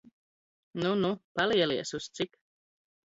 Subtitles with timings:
[0.83, 2.33] Nu nu, palielies, uz cik?